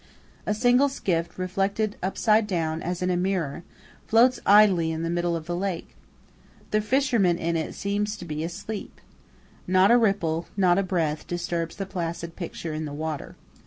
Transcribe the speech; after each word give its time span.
A 0.47 0.55
single 0.55 0.89
skiff, 0.89 1.37
reflected 1.37 1.95
upside 2.01 2.47
down 2.47 2.81
as 2.81 3.03
in 3.03 3.11
a 3.11 3.15
mirror, 3.15 3.61
floats 4.07 4.39
idly 4.47 4.91
in 4.91 5.03
the 5.03 5.11
middle 5.11 5.35
of 5.35 5.45
the 5.45 5.55
lake. 5.55 5.93
The 6.71 6.81
fisherman 6.81 7.37
in 7.37 7.55
it 7.55 7.75
seems 7.75 8.17
to 8.17 8.25
be 8.25 8.43
asleep. 8.43 8.99
Not 9.67 9.91
a 9.91 9.99
ripple, 9.99 10.47
not 10.57 10.79
a 10.79 10.83
breath, 10.83 11.27
disturbs 11.27 11.75
the 11.75 11.85
placid 11.85 12.35
picture 12.35 12.73
in 12.73 12.85
the 12.85 12.93
water. 12.95 13.35